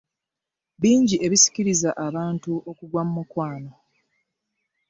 [0.81, 3.71] Bingi ebisikiriza abantu okugwa mu mukwano.